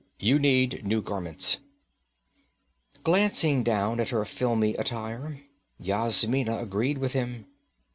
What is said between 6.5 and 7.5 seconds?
agreed with him.